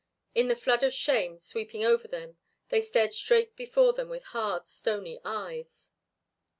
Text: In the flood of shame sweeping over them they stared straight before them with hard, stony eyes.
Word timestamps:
In 0.33 0.47
the 0.47 0.55
flood 0.55 0.81
of 0.81 0.95
shame 0.95 1.37
sweeping 1.37 1.85
over 1.85 2.07
them 2.07 2.39
they 2.69 2.81
stared 2.81 3.13
straight 3.13 3.55
before 3.55 3.93
them 3.93 4.09
with 4.09 4.23
hard, 4.23 4.67
stony 4.67 5.19
eyes. 5.23 5.91